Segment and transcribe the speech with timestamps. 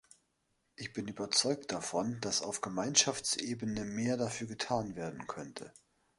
[0.77, 5.71] Ich bin überzeugt davon, dass auf Gemeinschaftsebene mehr dafür getan werden könnte.